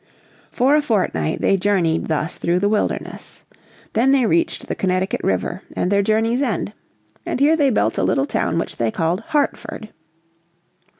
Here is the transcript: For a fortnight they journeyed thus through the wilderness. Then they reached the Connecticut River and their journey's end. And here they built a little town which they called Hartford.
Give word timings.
For 0.49 0.75
a 0.75 0.81
fortnight 0.81 1.41
they 1.41 1.57
journeyed 1.57 2.07
thus 2.07 2.39
through 2.39 2.57
the 2.57 2.67
wilderness. 2.67 3.43
Then 3.93 4.11
they 4.11 4.25
reached 4.25 4.65
the 4.65 4.73
Connecticut 4.73 5.21
River 5.23 5.61
and 5.75 5.91
their 5.91 6.01
journey's 6.01 6.41
end. 6.41 6.73
And 7.23 7.39
here 7.39 7.55
they 7.55 7.69
built 7.69 7.99
a 7.99 8.03
little 8.03 8.25
town 8.25 8.57
which 8.57 8.77
they 8.77 8.89
called 8.89 9.19
Hartford. 9.27 9.89